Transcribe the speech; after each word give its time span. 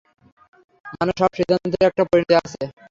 মানে 0.91 1.11
সব 1.19 1.31
সিদ্ধান্তের 1.37 1.87
একটা 1.89 2.03
পরিণতি 2.09 2.33
আছে। 2.39 2.61